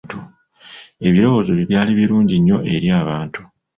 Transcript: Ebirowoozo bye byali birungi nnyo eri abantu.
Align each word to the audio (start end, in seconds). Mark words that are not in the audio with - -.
Ebirowoozo 1.07 1.51
bye 1.53 1.67
byali 1.69 1.91
birungi 1.99 2.35
nnyo 2.39 2.57
eri 2.73 2.87
abantu. 3.01 3.41